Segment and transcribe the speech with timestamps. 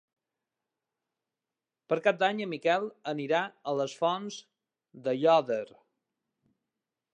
[1.91, 4.41] Per Cap d'Any en Miquel anirà a les Fonts
[5.05, 5.63] d'Aiòder.